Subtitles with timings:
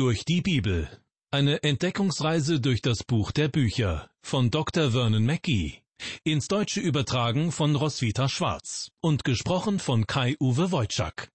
[0.00, 0.88] Durch die Bibel.
[1.30, 4.92] Eine Entdeckungsreise durch das Buch der Bücher von Dr.
[4.92, 5.82] Vernon Mackey.
[6.24, 11.28] Ins Deutsche übertragen von Roswitha Schwarz und gesprochen von Kai-Uwe Wojczak.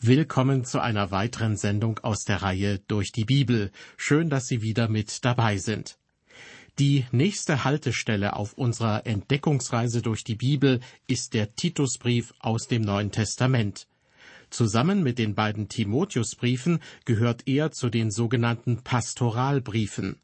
[0.00, 3.70] Willkommen zu einer weiteren Sendung aus der Reihe Durch die Bibel.
[3.98, 5.98] Schön, dass Sie wieder mit dabei sind.
[6.78, 13.12] Die nächste Haltestelle auf unserer Entdeckungsreise durch die Bibel ist der Titusbrief aus dem Neuen
[13.12, 13.86] Testament.
[14.56, 20.16] Zusammen mit den beiden Timotheusbriefen gehört er zu den sogenannten Pastoralbriefen.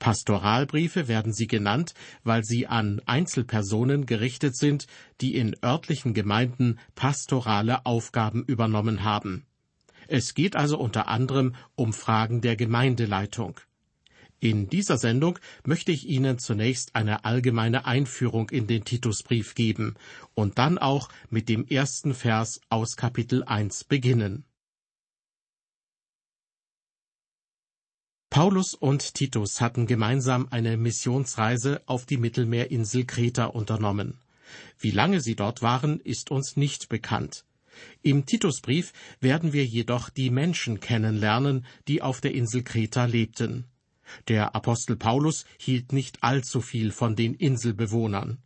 [0.00, 1.94] Pastoralbriefe werden sie genannt,
[2.24, 4.88] weil sie an Einzelpersonen gerichtet sind,
[5.20, 9.46] die in örtlichen Gemeinden pastorale Aufgaben übernommen haben.
[10.08, 13.60] Es geht also unter anderem um Fragen der Gemeindeleitung.
[14.42, 19.96] In dieser Sendung möchte ich Ihnen zunächst eine allgemeine Einführung in den Titusbrief geben
[20.32, 24.44] und dann auch mit dem ersten Vers aus Kapitel 1 beginnen.
[28.30, 34.20] Paulus und Titus hatten gemeinsam eine Missionsreise auf die Mittelmeerinsel Kreta unternommen.
[34.78, 37.44] Wie lange sie dort waren, ist uns nicht bekannt.
[38.00, 43.66] Im Titusbrief werden wir jedoch die Menschen kennenlernen, die auf der Insel Kreta lebten.
[44.28, 48.38] Der Apostel Paulus hielt nicht allzu viel von den Inselbewohnern.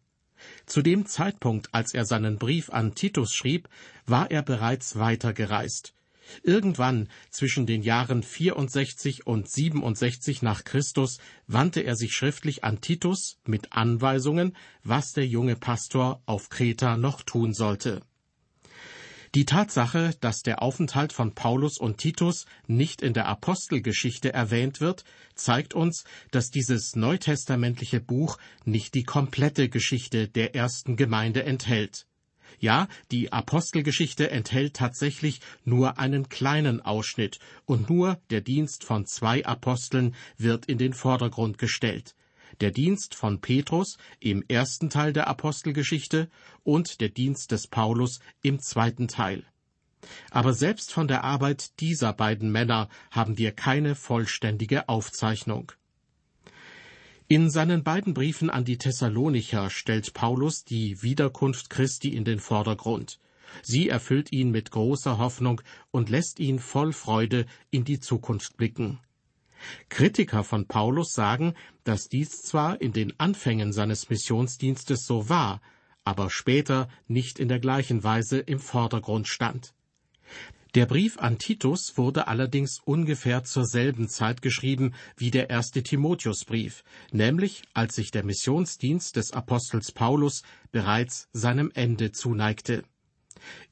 [0.67, 3.69] Zu dem Zeitpunkt, als er seinen Brief an Titus schrieb,
[4.07, 5.95] war er bereits weitergereist.
[6.43, 13.39] Irgendwann zwischen den Jahren 64 und 67 nach Christus wandte er sich schriftlich an Titus
[13.45, 18.01] mit Anweisungen, was der junge Pastor auf Kreta noch tun sollte.
[19.35, 25.05] Die Tatsache, dass der Aufenthalt von Paulus und Titus nicht in der Apostelgeschichte erwähnt wird,
[25.35, 32.07] zeigt uns, dass dieses neutestamentliche Buch nicht die komplette Geschichte der ersten Gemeinde enthält.
[32.61, 39.45] Ja, die Apostelgeschichte enthält tatsächlich nur einen kleinen Ausschnitt, und nur der Dienst von zwei
[39.45, 42.15] Aposteln wird in den Vordergrund gestellt
[42.61, 46.29] der Dienst von Petrus im ersten Teil der Apostelgeschichte
[46.63, 49.45] und der Dienst des Paulus im zweiten Teil.
[50.31, 55.73] Aber selbst von der Arbeit dieser beiden Männer haben wir keine vollständige Aufzeichnung.
[57.27, 63.19] In seinen beiden Briefen an die Thessalonicher stellt Paulus die Wiederkunft Christi in den Vordergrund.
[63.63, 69.01] Sie erfüllt ihn mit großer Hoffnung und lässt ihn voll Freude in die Zukunft blicken.
[69.89, 71.55] Kritiker von Paulus sagen,
[71.85, 75.61] dass dies zwar in den Anfängen seines Missionsdienstes so war,
[76.05, 79.75] aber später nicht in der gleichen Weise im Vordergrund stand.
[80.75, 86.83] Der Brief an Titus wurde allerdings ungefähr zur selben Zeit geschrieben wie der erste Timotheusbrief,
[87.13, 90.43] nämlich als sich der Missionsdienst des Apostels Paulus
[90.73, 92.83] bereits seinem Ende zuneigte.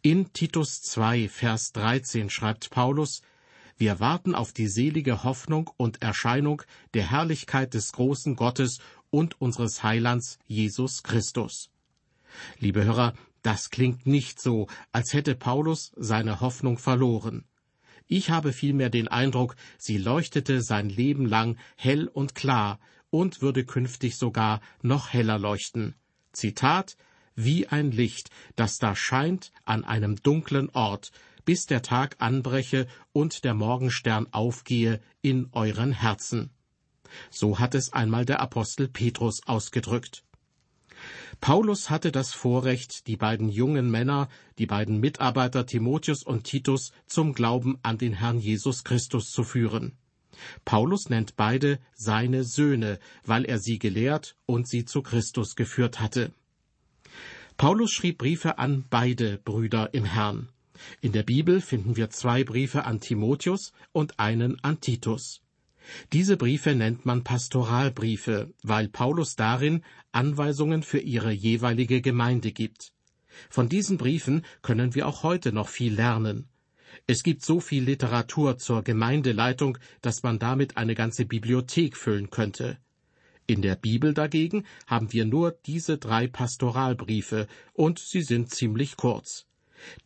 [0.01, 3.23] In Titus 2, Vers 13 schreibt Paulus,
[3.77, 6.63] wir warten auf die selige Hoffnung und Erscheinung
[6.95, 8.79] der Herrlichkeit des großen Gottes
[9.11, 11.71] und unseres Heilands Jesus Christus.
[12.59, 17.45] Liebe Hörer, das klingt nicht so, als hätte Paulus seine Hoffnung verloren.
[18.07, 22.79] Ich habe vielmehr den Eindruck, sie leuchtete sein Leben lang hell und klar
[23.11, 25.95] und würde künftig sogar noch heller leuchten.
[26.33, 26.97] Zitat
[27.35, 31.13] wie ein Licht, das da scheint an einem dunklen Ort,
[31.45, 36.51] bis der Tag anbreche und der Morgenstern aufgehe in euren Herzen.
[37.31, 40.25] So hat es einmal der Apostel Petrus ausgedrückt.
[41.41, 47.33] Paulus hatte das Vorrecht, die beiden jungen Männer, die beiden Mitarbeiter Timotheus und Titus zum
[47.35, 49.97] Glauben an den Herrn Jesus Christus zu führen.
[50.65, 56.33] Paulus nennt beide seine Söhne, weil er sie gelehrt und sie zu Christus geführt hatte.
[57.57, 60.49] Paulus schrieb Briefe an beide Brüder im Herrn.
[61.01, 65.43] In der Bibel finden wir zwei Briefe an Timotheus und einen an Titus.
[66.13, 69.83] Diese Briefe nennt man Pastoralbriefe, weil Paulus darin
[70.13, 72.93] Anweisungen für ihre jeweilige Gemeinde gibt.
[73.51, 76.49] Von diesen Briefen können wir auch heute noch viel lernen.
[77.07, 82.79] Es gibt so viel Literatur zur Gemeindeleitung, dass man damit eine ganze Bibliothek füllen könnte.
[83.47, 89.47] In der Bibel dagegen haben wir nur diese drei Pastoralbriefe, und sie sind ziemlich kurz.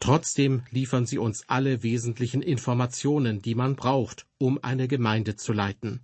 [0.01, 6.01] Trotzdem liefern sie uns alle wesentlichen Informationen, die man braucht, um eine Gemeinde zu leiten.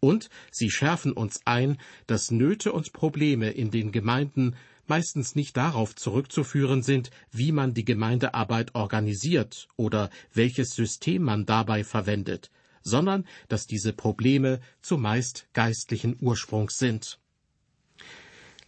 [0.00, 5.94] Und sie schärfen uns ein, dass Nöte und Probleme in den Gemeinden meistens nicht darauf
[5.94, 12.50] zurückzuführen sind, wie man die Gemeindearbeit organisiert oder welches System man dabei verwendet,
[12.82, 17.19] sondern dass diese Probleme zumeist geistlichen Ursprungs sind.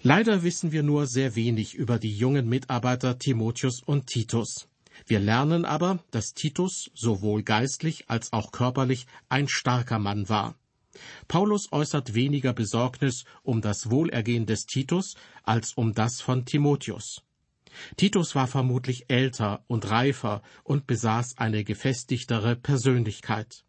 [0.05, 4.67] Leider wissen wir nur sehr wenig über die jungen Mitarbeiter Timotheus und Titus.
[5.07, 10.57] Wir lernen aber, dass Titus sowohl geistlich als auch körperlich ein starker Mann war.
[11.29, 15.15] Paulus äußert weniger Besorgnis um das Wohlergehen des Titus
[15.45, 17.23] als um das von Timotheus.
[17.97, 23.65] Titus war vermutlich älter und reifer und besaß eine gefestigtere Persönlichkeit.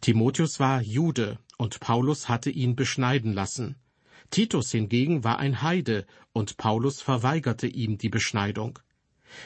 [0.00, 3.76] Timotheus war Jude und Paulus hatte ihn beschneiden lassen.
[4.30, 8.78] Titus hingegen war ein Heide und Paulus verweigerte ihm die Beschneidung.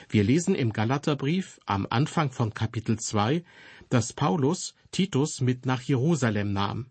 [0.08, 3.44] Wir lesen im Galaterbrief am Anfang von Kapitel 2,
[3.88, 6.86] dass Paulus Titus mit nach Jerusalem nahm.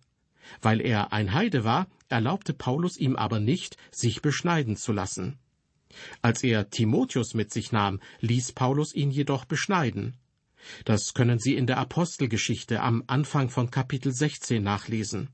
[0.61, 5.39] Weil er ein Heide war, erlaubte Paulus ihm aber nicht, sich beschneiden zu lassen.
[6.21, 10.15] Als er Timotheus mit sich nahm, ließ Paulus ihn jedoch beschneiden.
[10.85, 15.29] Das können Sie in der Apostelgeschichte am Anfang von Kapitel 16 nachlesen.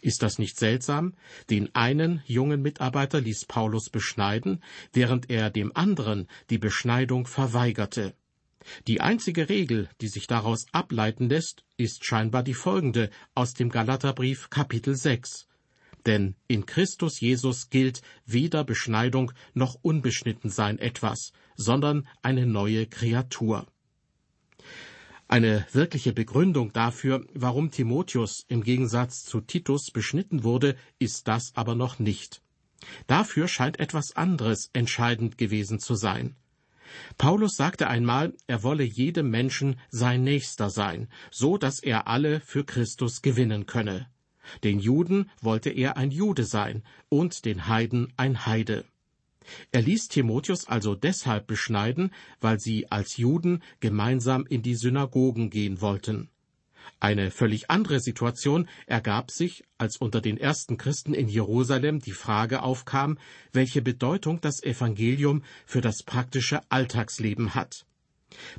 [0.00, 1.14] Ist das nicht seltsam?
[1.50, 8.14] Den einen jungen Mitarbeiter ließ Paulus beschneiden, während er dem anderen die Beschneidung verweigerte.
[8.86, 14.50] Die einzige Regel, die sich daraus ableiten lässt, ist scheinbar die folgende aus dem Galaterbrief
[14.50, 15.46] Kapitel 6.
[16.06, 23.66] Denn in Christus Jesus gilt weder Beschneidung noch Unbeschnittensein etwas, sondern eine neue Kreatur.
[25.28, 31.74] Eine wirkliche Begründung dafür, warum Timotheus im Gegensatz zu Titus beschnitten wurde, ist das aber
[31.74, 32.40] noch nicht.
[33.06, 36.34] Dafür scheint etwas anderes entscheidend gewesen zu sein.
[37.18, 42.64] Paulus sagte einmal, er wolle jedem Menschen sein Nächster sein, so dass er alle für
[42.64, 44.08] Christus gewinnen könne.
[44.64, 48.86] Den Juden wollte er ein Jude sein und den Heiden ein Heide.
[49.72, 55.80] Er ließ Timotheus also deshalb beschneiden, weil sie als Juden gemeinsam in die Synagogen gehen
[55.80, 56.28] wollten.
[57.00, 62.62] Eine völlig andere Situation ergab sich, als unter den ersten Christen in Jerusalem die Frage
[62.62, 63.18] aufkam,
[63.52, 67.86] welche Bedeutung das Evangelium für das praktische Alltagsleben hat.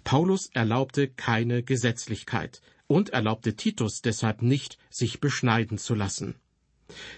[0.04, 6.36] Paulus erlaubte keine Gesetzlichkeit und erlaubte Titus deshalb nicht, sich beschneiden zu lassen.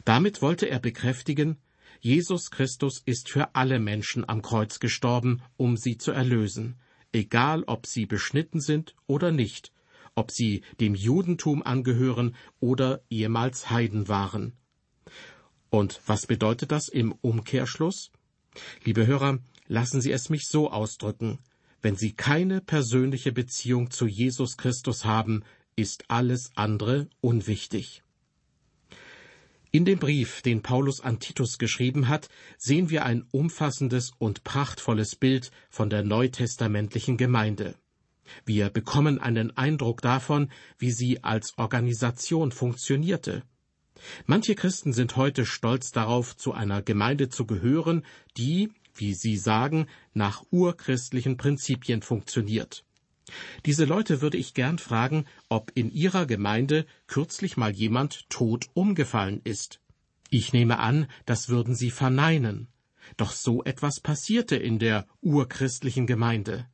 [0.03, 1.57] Damit wollte er bekräftigen,
[2.03, 6.79] Jesus Christus ist für alle Menschen am Kreuz gestorben, um sie zu erlösen,
[7.13, 9.71] egal ob sie beschnitten sind oder nicht,
[10.15, 14.53] ob sie dem Judentum angehören oder ehemals Heiden waren.
[15.69, 18.11] Und was bedeutet das im Umkehrschluss?
[18.83, 19.37] Liebe Hörer,
[19.67, 21.37] lassen Sie es mich so ausdrücken.
[21.83, 25.43] Wenn Sie keine persönliche Beziehung zu Jesus Christus haben,
[25.75, 28.01] ist alles andere unwichtig.
[29.73, 32.27] In dem Brief, den Paulus an Titus geschrieben hat,
[32.57, 37.75] sehen wir ein umfassendes und prachtvolles Bild von der neutestamentlichen Gemeinde.
[38.45, 43.43] Wir bekommen einen Eindruck davon, wie sie als Organisation funktionierte.
[44.25, 48.03] Manche Christen sind heute stolz darauf, zu einer Gemeinde zu gehören,
[48.35, 52.83] die, wie sie sagen, nach urchristlichen Prinzipien funktioniert.
[53.65, 59.41] Diese Leute würde ich gern fragen, ob in ihrer Gemeinde kürzlich mal jemand tot umgefallen
[59.43, 59.79] ist.
[60.29, 62.67] Ich nehme an, das würden sie verneinen.
[63.17, 66.67] Doch so etwas passierte in der urchristlichen Gemeinde.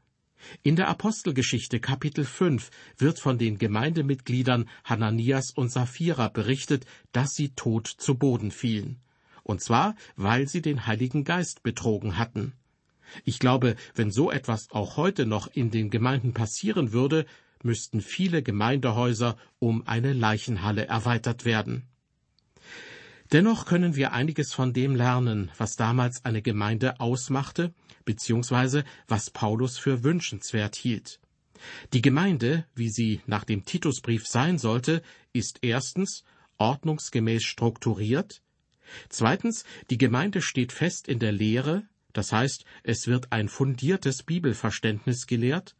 [0.64, 7.50] In der Apostelgeschichte Kapitel 5 wird von den Gemeindemitgliedern Hananias und Sapphira berichtet, dass sie
[7.50, 9.00] tot zu Boden fielen.
[9.44, 12.54] Und zwar, weil sie den Heiligen Geist betrogen hatten.
[13.24, 17.26] Ich glaube, wenn so etwas auch heute noch in den Gemeinden passieren würde,
[17.64, 21.88] müssten viele Gemeindehäuser um eine Leichenhalle erweitert werden.
[23.32, 27.74] Dennoch können wir einiges von dem lernen, was damals eine Gemeinde ausmachte,
[28.06, 31.20] beziehungsweise was Paulus für wünschenswert hielt.
[31.92, 35.02] Die Gemeinde, wie sie nach dem Titusbrief sein sollte,
[35.34, 36.24] ist erstens
[36.58, 38.42] ordnungsgemäß strukturiert,
[39.10, 41.84] zweitens die Gemeinde steht fest in der Lehre,
[42.14, 45.76] das heißt, es wird ein fundiertes Bibelverständnis gelehrt.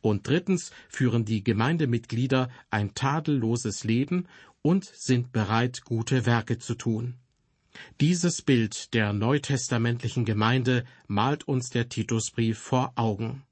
[0.00, 4.26] Und drittens führen die Gemeindemitglieder ein tadelloses Leben
[4.62, 7.14] und sind bereit, gute Werke zu tun.
[8.00, 13.42] Dieses Bild der neutestamentlichen Gemeinde malt uns der Titusbrief vor Augen.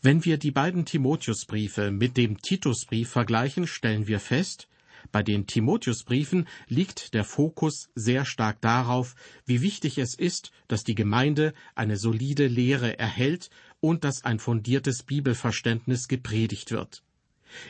[0.00, 4.68] Wenn wir die beiden Timotheusbriefe mit dem Titusbrief vergleichen, stellen wir fest,
[5.10, 9.14] bei den Timotheusbriefen liegt der Fokus sehr stark darauf,
[9.46, 13.50] wie wichtig es ist, dass die Gemeinde eine solide Lehre erhält
[13.80, 17.02] und dass ein fundiertes Bibelverständnis gepredigt wird.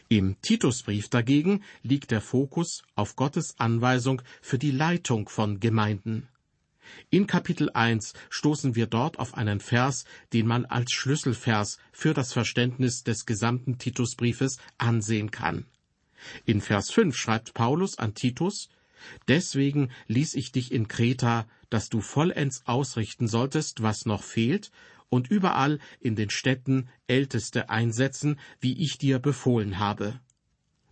[0.09, 6.29] Im Titusbrief dagegen liegt der Fokus auf Gottes Anweisung für die Leitung von Gemeinden.
[7.11, 12.33] In Kapitel 1 stoßen wir dort auf einen Vers, den man als Schlüsselvers für das
[12.33, 15.67] Verständnis des gesamten Titusbriefes ansehen kann.
[16.45, 18.69] In Vers 5 schreibt Paulus an Titus,
[19.29, 24.71] Deswegen ließ ich dich in Kreta, dass du vollends ausrichten solltest, was noch fehlt,
[25.09, 30.21] und überall in den Städten Älteste einsetzen, wie ich dir befohlen habe.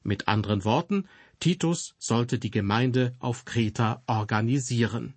[0.02, 1.09] Mit anderen Worten,
[1.40, 5.14] Titus sollte die Gemeinde auf Kreta organisieren.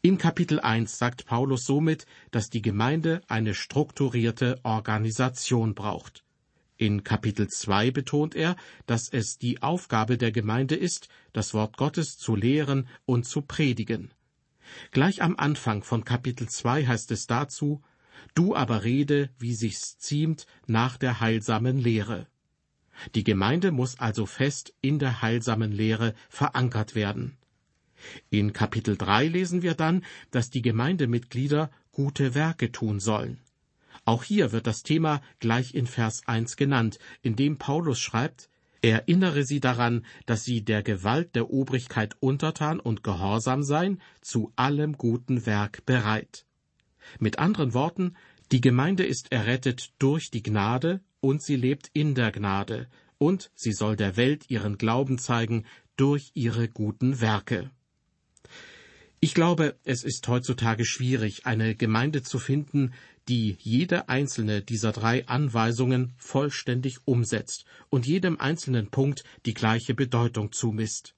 [0.00, 6.24] In Kapitel 1 sagt Paulus somit, dass die Gemeinde eine strukturierte Organisation braucht.
[6.76, 12.16] In Kapitel 2 betont er, dass es die Aufgabe der Gemeinde ist, das Wort Gottes
[12.16, 14.12] zu lehren und zu predigen.
[14.90, 17.82] Gleich am Anfang von Kapitel 2 heißt es dazu,
[18.34, 22.26] Du aber rede, wie sich's ziemt, nach der heilsamen Lehre.
[23.14, 27.36] Die Gemeinde muss also fest in der heilsamen Lehre verankert werden.
[28.30, 33.40] In Kapitel 3 lesen wir dann, dass die Gemeindemitglieder gute Werke tun sollen.
[34.04, 38.48] Auch hier wird das Thema gleich in Vers 1 genannt, in dem Paulus schreibt,
[38.84, 44.98] Erinnere sie daran, dass sie der Gewalt der Obrigkeit untertan und gehorsam seien, zu allem
[44.98, 46.46] guten Werk bereit.
[47.20, 48.16] Mit anderen Worten,
[48.50, 53.72] die Gemeinde ist errettet durch die Gnade und sie lebt in der Gnade, und sie
[53.72, 55.64] soll der Welt ihren Glauben zeigen
[55.96, 57.70] durch ihre guten Werke.
[59.24, 62.92] Ich glaube, es ist heutzutage schwierig, eine Gemeinde zu finden,
[63.28, 70.50] die jede einzelne dieser drei Anweisungen vollständig umsetzt und jedem einzelnen Punkt die gleiche Bedeutung
[70.50, 71.14] zumisst.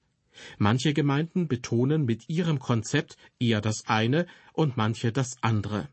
[0.59, 5.89] Manche Gemeinden betonen mit ihrem Konzept eher das eine und manche das andere.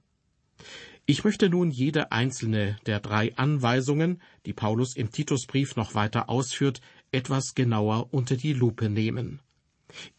[1.07, 6.83] Ich möchte nun jede einzelne der drei Anweisungen, die Paulus im Titusbrief noch weiter ausführt,
[7.11, 9.41] etwas genauer unter die Lupe nehmen.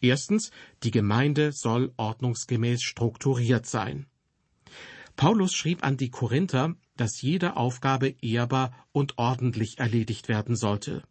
[0.00, 0.50] Erstens,
[0.82, 4.06] die Gemeinde soll ordnungsgemäß strukturiert sein.
[5.16, 11.02] Paulus schrieb an die Korinther, dass jede Aufgabe ehrbar und ordentlich erledigt werden sollte.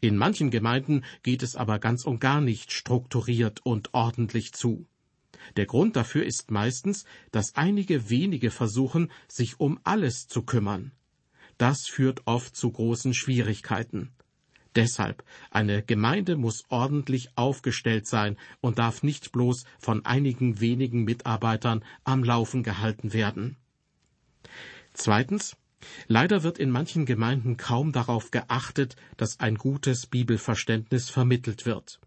[0.00, 4.86] In manchen Gemeinden geht es aber ganz und gar nicht strukturiert und ordentlich zu.
[5.56, 10.92] Der Grund dafür ist meistens, dass einige wenige versuchen, sich um alles zu kümmern.
[11.56, 14.10] Das führt oft zu großen Schwierigkeiten.
[14.76, 21.84] Deshalb, eine Gemeinde muss ordentlich aufgestellt sein und darf nicht bloß von einigen wenigen Mitarbeitern
[22.04, 23.56] am Laufen gehalten werden.
[24.92, 25.56] Zweitens,
[26.06, 32.00] leider wird in manchen Gemeinden kaum darauf geachtet, dass ein gutes Bibelverständnis vermittelt wird.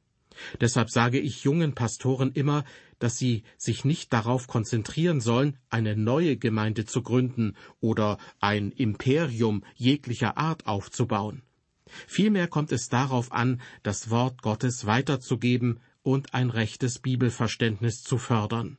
[0.61, 2.63] Deshalb sage ich jungen Pastoren immer,
[2.99, 9.63] dass sie sich nicht darauf konzentrieren sollen, eine neue Gemeinde zu gründen oder ein Imperium
[9.75, 11.43] jeglicher Art aufzubauen.
[12.07, 18.77] Vielmehr kommt es darauf an, das Wort Gottes weiterzugeben und ein rechtes Bibelverständnis zu fördern.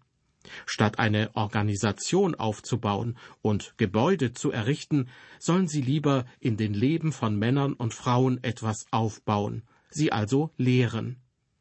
[0.66, 7.38] Statt eine Organisation aufzubauen und Gebäude zu errichten, sollen sie lieber in den Leben von
[7.38, 11.16] Männern und Frauen etwas aufbauen, sie also lehren.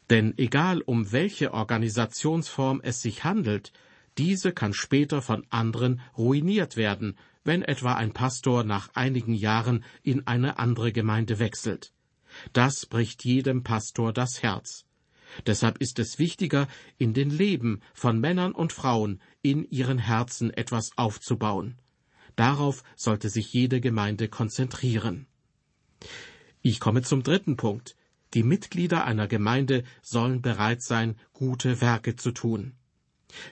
[0.09, 3.71] Denn egal um welche Organisationsform es sich handelt,
[4.17, 10.27] diese kann später von anderen ruiniert werden, wenn etwa ein Pastor nach einigen Jahren in
[10.27, 11.93] eine andere Gemeinde wechselt.
[12.53, 14.85] Das bricht jedem Pastor das Herz.
[15.45, 20.91] Deshalb ist es wichtiger, in den Leben von Männern und Frauen in ihren Herzen etwas
[20.95, 21.79] aufzubauen.
[22.35, 25.27] Darauf sollte sich jede Gemeinde konzentrieren.
[26.61, 27.95] Ich komme zum dritten Punkt.
[28.33, 32.73] Die Mitglieder einer Gemeinde sollen bereit sein, gute Werke zu tun.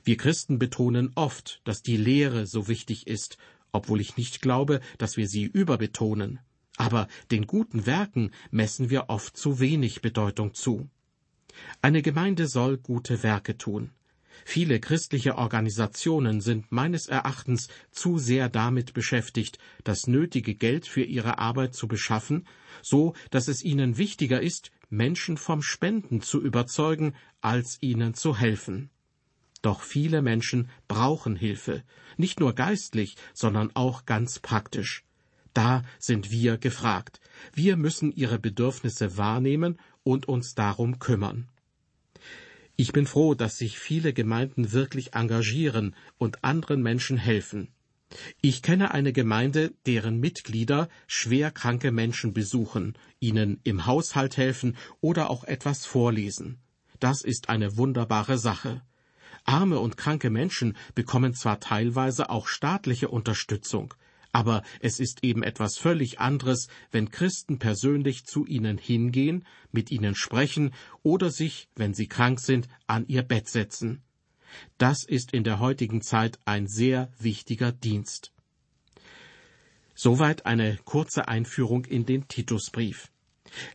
[0.03, 3.38] Wir Christen betonen oft, dass die Lehre so wichtig ist
[3.71, 6.39] obwohl ich nicht glaube, dass wir sie überbetonen.
[6.77, 10.89] Aber den guten Werken messen wir oft zu wenig Bedeutung zu.
[11.81, 13.91] Eine Gemeinde soll gute Werke tun.
[14.45, 21.37] Viele christliche Organisationen sind meines Erachtens zu sehr damit beschäftigt, das nötige Geld für ihre
[21.37, 22.47] Arbeit zu beschaffen,
[22.81, 28.89] so dass es ihnen wichtiger ist, Menschen vom Spenden zu überzeugen, als ihnen zu helfen.
[29.62, 31.84] Doch viele Menschen brauchen Hilfe,
[32.18, 35.03] nicht nur geistlich, sondern auch ganz praktisch.
[35.53, 37.20] Da sind wir gefragt.
[37.53, 41.50] Wir müssen ihre Bedürfnisse wahrnehmen und uns darum kümmern.
[42.75, 47.68] Ich bin froh, dass sich viele Gemeinden wirklich engagieren und anderen Menschen helfen.
[48.41, 55.30] Ich kenne eine Gemeinde, deren Mitglieder schwer kranke Menschen besuchen, ihnen im Haushalt helfen oder
[55.30, 56.60] auch etwas vorlesen.
[57.00, 58.82] Das ist eine wunderbare Sache.
[59.43, 63.93] Arme und kranke Menschen bekommen zwar teilweise auch staatliche Unterstützung,
[64.31, 70.15] aber es ist eben etwas völlig anderes, wenn Christen persönlich zu ihnen hingehen, mit ihnen
[70.15, 74.01] sprechen oder sich, wenn sie krank sind, an ihr Bett setzen.
[74.77, 78.31] Das ist in der heutigen Zeit ein sehr wichtiger Dienst.
[79.95, 83.12] Soweit eine kurze Einführung in den Titusbrief.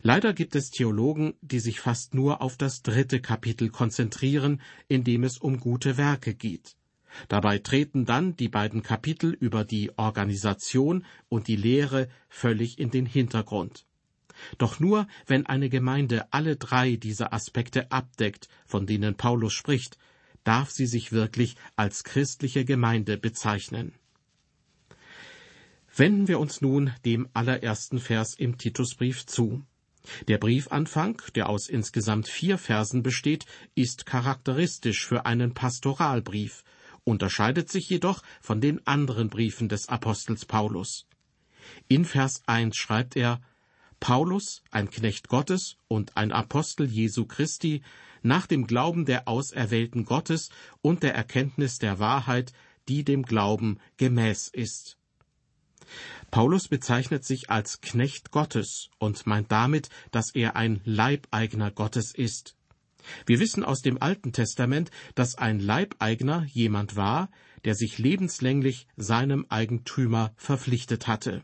[0.01, 5.23] Leider gibt es Theologen, die sich fast nur auf das dritte Kapitel konzentrieren, in dem
[5.23, 6.75] es um gute Werke geht.
[7.29, 13.05] Dabei treten dann die beiden Kapitel über die Organisation und die Lehre völlig in den
[13.05, 13.85] Hintergrund.
[14.57, 19.97] Doch nur, wenn eine Gemeinde alle drei dieser Aspekte abdeckt, von denen Paulus spricht,
[20.43, 23.93] darf sie sich wirklich als christliche Gemeinde bezeichnen.
[25.97, 29.63] Wenden wir uns nun dem allerersten Vers im Titusbrief zu.
[30.27, 36.63] Der Briefanfang, der aus insgesamt vier Versen besteht, ist charakteristisch für einen Pastoralbrief,
[37.03, 41.07] unterscheidet sich jedoch von den anderen Briefen des Apostels Paulus.
[41.87, 43.41] In Vers 1 schreibt er,
[43.99, 47.81] Paulus, ein Knecht Gottes und ein Apostel Jesu Christi,
[48.21, 50.49] nach dem Glauben der Auserwählten Gottes
[50.83, 52.53] und der Erkenntnis der Wahrheit,
[52.87, 54.97] die dem Glauben gemäß ist.
[56.31, 62.55] Paulus bezeichnet sich als Knecht Gottes und meint damit, dass er ein Leibeigner Gottes ist.
[63.25, 67.29] Wir wissen aus dem Alten Testament, dass ein Leibeigner jemand war,
[67.63, 71.43] der sich lebenslänglich seinem Eigentümer verpflichtet hatte.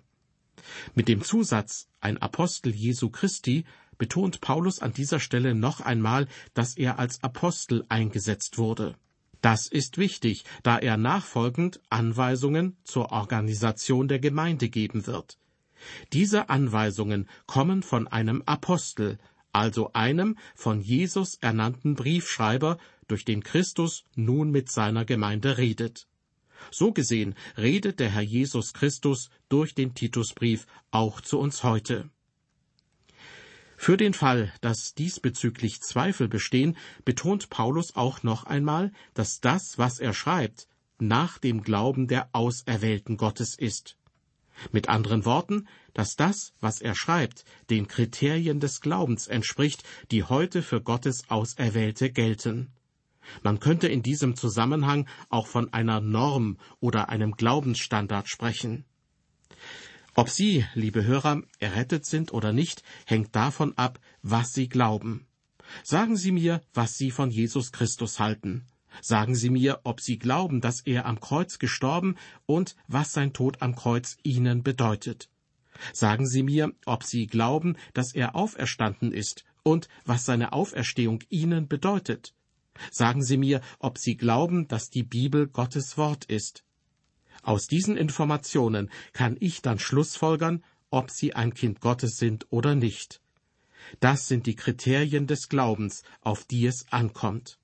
[0.96, 3.66] Mit dem Zusatz ein Apostel Jesu Christi
[3.98, 8.96] betont Paulus an dieser Stelle noch einmal, dass er als Apostel eingesetzt wurde.
[9.44, 15.38] Das ist wichtig, da er nachfolgend Anweisungen zur Organisation der Gemeinde geben wird.
[16.14, 19.18] Diese Anweisungen kommen von einem Apostel,
[19.52, 22.78] also einem von Jesus ernannten Briefschreiber,
[23.10, 26.08] durch den Christus nun mit seiner Gemeinde redet.
[26.72, 32.10] So gesehen redet der Herr Jesus Christus durch den Titusbrief auch zu uns heute.
[33.84, 40.00] Für den Fall, dass diesbezüglich Zweifel bestehen, betont Paulus auch noch einmal, dass das, was
[40.00, 43.98] er schreibt, nach dem Glauben der Auserwählten Gottes ist.
[44.72, 50.62] Mit anderen Worten, dass das, was er schreibt, den Kriterien des Glaubens entspricht, die heute
[50.62, 52.72] für Gottes Auserwählte gelten.
[53.42, 58.86] Man könnte in diesem Zusammenhang auch von einer Norm oder einem Glaubensstandard sprechen.
[60.16, 65.26] Ob Sie, liebe Hörer, errettet sind oder nicht, hängt davon ab, was Sie glauben.
[65.84, 68.68] Sagen Sie mir, was Sie von Jesus Christus halten.
[69.02, 73.64] Sagen Sie mir, ob Sie glauben, dass er am Kreuz gestorben und was sein Tod
[73.64, 75.30] am Kreuz Ihnen bedeutet.
[75.94, 81.68] Sagen Sie mir, ob Sie glauben, dass er auferstanden ist und was seine Auferstehung Ihnen
[81.68, 82.36] bedeutet.
[82.92, 86.64] Sagen Sie mir, ob Sie glauben, dass die Bibel Gottes Wort ist.
[87.44, 93.22] Aus diesen Informationen kann ich dann schlussfolgern, ob sie ein Kind Gottes sind oder nicht.
[94.00, 97.60] Das sind die Kriterien des Glaubens, auf die es ankommt.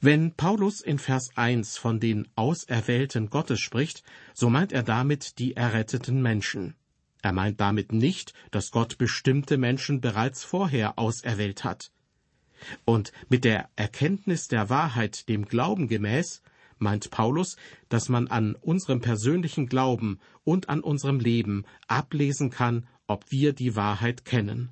[0.00, 4.02] Wenn Paulus in Vers 1 von den Auserwählten Gottes spricht,
[4.34, 6.74] so meint er damit die erretteten Menschen.
[7.22, 11.90] Er meint damit nicht, dass Gott bestimmte Menschen bereits vorher auserwählt hat.
[12.84, 16.42] Und mit der Erkenntnis der Wahrheit dem Glauben gemäß
[16.78, 17.56] meint Paulus,
[17.88, 23.76] dass man an unserem persönlichen Glauben und an unserem Leben ablesen kann, ob wir die
[23.76, 24.70] Wahrheit kennen.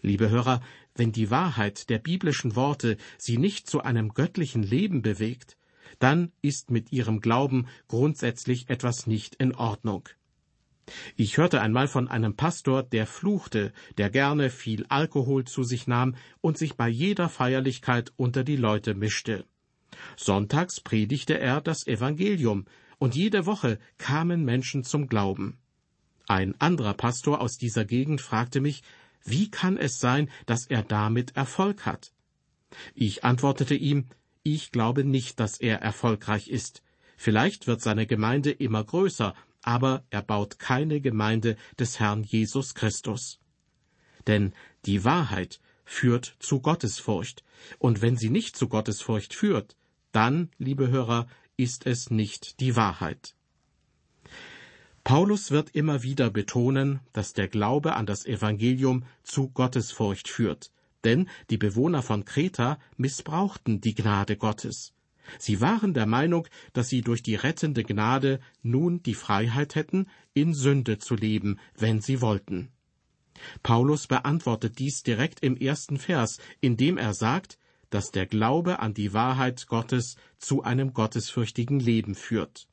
[0.00, 0.60] Liebe Hörer,
[0.94, 5.56] wenn die Wahrheit der biblischen Worte Sie nicht zu einem göttlichen Leben bewegt,
[5.98, 10.08] dann ist mit Ihrem Glauben grundsätzlich etwas nicht in Ordnung.
[11.16, 16.16] Ich hörte einmal von einem Pastor, der fluchte, der gerne viel Alkohol zu sich nahm
[16.40, 19.44] und sich bei jeder Feierlichkeit unter die Leute mischte.
[20.16, 22.66] Sonntags predigte er das Evangelium,
[22.98, 25.58] und jede Woche kamen Menschen zum Glauben.
[26.28, 28.82] Ein anderer Pastor aus dieser Gegend fragte mich,
[29.24, 32.12] wie kann es sein, dass er damit Erfolg hat?
[32.94, 34.06] Ich antwortete ihm,
[34.42, 36.82] ich glaube nicht, dass er erfolgreich ist.
[37.16, 43.38] Vielleicht wird seine Gemeinde immer größer, aber er baut keine Gemeinde des Herrn Jesus Christus.
[44.26, 44.52] Denn
[44.86, 47.44] die Wahrheit führt zu Gottesfurcht,
[47.78, 49.76] und wenn sie nicht zu Gottesfurcht führt,
[50.12, 53.34] dann, liebe Hörer, ist es nicht die Wahrheit.
[55.04, 60.70] Paulus wird immer wieder betonen, dass der Glaube an das Evangelium zu Gottesfurcht führt,
[61.02, 64.94] denn die Bewohner von Kreta missbrauchten die Gnade Gottes.
[65.38, 70.54] Sie waren der Meinung, dass sie durch die rettende Gnade nun die Freiheit hätten, in
[70.54, 72.70] Sünde zu leben, wenn sie wollten.
[73.62, 77.58] Paulus beantwortet dies direkt im ersten Vers, indem er sagt,
[77.92, 82.66] dass der Glaube an die Wahrheit Gottes zu einem gottesfürchtigen Leben führt.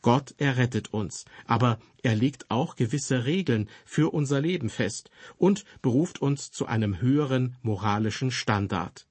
[0.00, 6.20] Gott errettet uns, aber er legt auch gewisse Regeln für unser Leben fest und beruft
[6.20, 9.06] uns zu einem höheren moralischen Standard.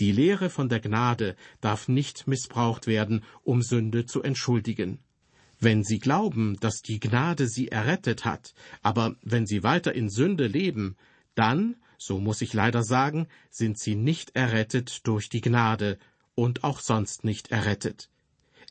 [0.00, 5.00] Die Lehre von der Gnade darf nicht missbraucht werden, um Sünde zu entschuldigen.
[5.60, 10.46] Wenn Sie glauben, dass die Gnade Sie errettet hat, aber wenn Sie weiter in Sünde
[10.46, 10.96] leben,
[11.34, 15.98] dann so muss ich leider sagen, sind sie nicht errettet durch die Gnade,
[16.38, 18.10] und auch sonst nicht errettet.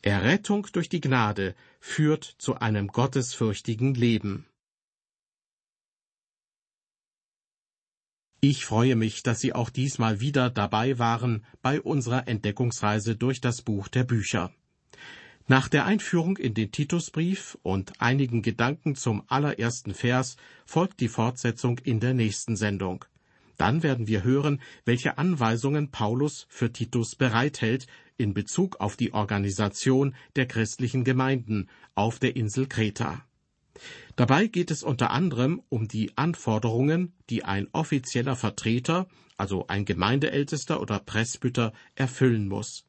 [0.01, 4.45] Errettung durch die Gnade führt zu einem gottesfürchtigen Leben.
[8.39, 13.61] Ich freue mich, dass Sie auch diesmal wieder dabei waren bei unserer Entdeckungsreise durch das
[13.61, 14.53] Buch der Bücher.
[15.47, 21.79] Nach der Einführung in den Titusbrief und einigen Gedanken zum allerersten Vers folgt die Fortsetzung
[21.79, 23.03] in der nächsten Sendung.
[23.57, 30.15] Dann werden wir hören, welche Anweisungen Paulus für Titus bereithält in Bezug auf die Organisation
[30.35, 33.23] der christlichen Gemeinden auf der Insel Kreta.
[34.15, 40.81] Dabei geht es unter anderem um die Anforderungen, die ein offizieller Vertreter, also ein Gemeindeältester
[40.81, 42.85] oder Presbyter, erfüllen muss.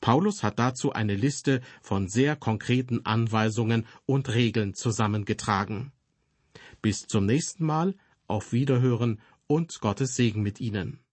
[0.00, 5.92] Paulus hat dazu eine Liste von sehr konkreten Anweisungen und Regeln zusammengetragen.
[6.82, 7.94] Bis zum nächsten Mal,
[8.26, 11.00] auf Wiederhören und Gottes Segen mit Ihnen.